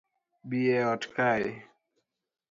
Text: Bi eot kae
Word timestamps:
Bi 0.49 0.61
eot 0.79 1.03
kae 1.15 1.49